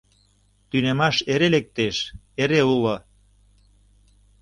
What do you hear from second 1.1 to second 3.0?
эре лектеш, эре уло...